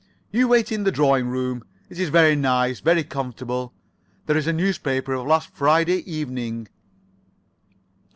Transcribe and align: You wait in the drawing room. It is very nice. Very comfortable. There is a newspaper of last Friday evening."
You 0.31 0.47
wait 0.47 0.71
in 0.71 0.83
the 0.83 0.91
drawing 0.91 1.27
room. 1.27 1.63
It 1.87 1.99
is 1.99 2.09
very 2.09 2.35
nice. 2.35 2.79
Very 2.79 3.03
comfortable. 3.03 3.71
There 4.25 4.35
is 4.35 4.47
a 4.47 4.51
newspaper 4.53 5.13
of 5.13 5.27
last 5.27 5.51
Friday 5.53 5.97
evening." 6.11 6.69